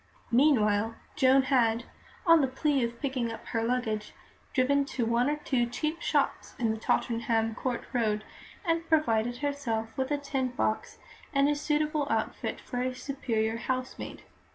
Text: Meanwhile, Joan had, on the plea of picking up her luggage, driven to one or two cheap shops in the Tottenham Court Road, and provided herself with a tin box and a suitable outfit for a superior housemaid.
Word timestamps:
Meanwhile, 0.31 0.95
Joan 1.15 1.43
had, 1.43 1.83
on 2.25 2.41
the 2.41 2.47
plea 2.47 2.83
of 2.83 2.99
picking 2.99 3.31
up 3.31 3.45
her 3.49 3.61
luggage, 3.63 4.13
driven 4.51 4.83
to 4.85 5.05
one 5.05 5.29
or 5.29 5.35
two 5.35 5.67
cheap 5.67 6.01
shops 6.01 6.55
in 6.57 6.71
the 6.71 6.77
Tottenham 6.79 7.53
Court 7.53 7.83
Road, 7.93 8.23
and 8.65 8.89
provided 8.89 9.37
herself 9.37 9.95
with 9.95 10.09
a 10.09 10.17
tin 10.17 10.47
box 10.47 10.97
and 11.33 11.47
a 11.47 11.53
suitable 11.53 12.07
outfit 12.09 12.59
for 12.59 12.81
a 12.81 12.95
superior 12.95 13.57
housemaid. 13.57 14.23